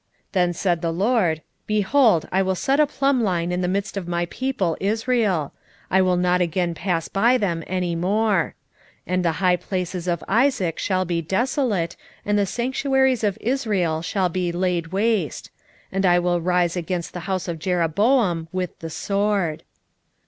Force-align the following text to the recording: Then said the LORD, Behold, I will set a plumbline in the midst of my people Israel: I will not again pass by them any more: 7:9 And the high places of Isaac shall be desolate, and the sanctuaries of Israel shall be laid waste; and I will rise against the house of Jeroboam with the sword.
Then 0.31 0.51
said 0.51 0.81
the 0.81 0.91
LORD, 0.91 1.43
Behold, 1.67 2.27
I 2.31 2.41
will 2.41 2.55
set 2.55 2.79
a 2.79 2.87
plumbline 2.87 3.51
in 3.51 3.61
the 3.61 3.67
midst 3.67 3.95
of 3.97 4.07
my 4.07 4.25
people 4.25 4.75
Israel: 4.79 5.53
I 5.91 6.01
will 6.01 6.17
not 6.17 6.41
again 6.41 6.73
pass 6.73 7.07
by 7.07 7.37
them 7.37 7.63
any 7.67 7.95
more: 7.95 8.55
7:9 9.07 9.13
And 9.13 9.23
the 9.23 9.31
high 9.33 9.57
places 9.57 10.07
of 10.07 10.23
Isaac 10.27 10.79
shall 10.79 11.05
be 11.05 11.21
desolate, 11.21 11.95
and 12.25 12.35
the 12.35 12.47
sanctuaries 12.47 13.23
of 13.23 13.37
Israel 13.41 14.01
shall 14.01 14.27
be 14.27 14.51
laid 14.51 14.87
waste; 14.87 15.51
and 15.91 16.03
I 16.03 16.17
will 16.17 16.41
rise 16.41 16.75
against 16.75 17.13
the 17.13 17.19
house 17.29 17.47
of 17.47 17.59
Jeroboam 17.59 18.47
with 18.51 18.79
the 18.79 18.89
sword. 18.89 19.61